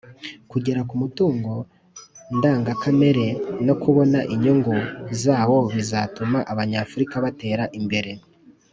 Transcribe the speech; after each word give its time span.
Kugera 0.51 0.81
ku 0.89 0.95
mutungo 1.01 1.51
ndangakamere 2.37 3.27
no 3.65 3.73
kubona 3.81 4.19
inyungu 4.33 4.75
zawo 5.23 5.59
bizatuma 5.75 6.39
abanyafurika 6.51 7.15
batera 7.25 7.63
imbere 7.81 8.11